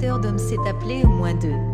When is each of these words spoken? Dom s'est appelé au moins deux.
Dom 0.00 0.38
s'est 0.38 0.56
appelé 0.68 1.02
au 1.04 1.08
moins 1.08 1.34
deux. 1.34 1.73